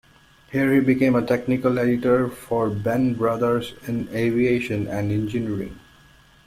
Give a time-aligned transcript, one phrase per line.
[0.51, 5.77] Here, he became a technical editor for Benn Brothers in aviation and engineering.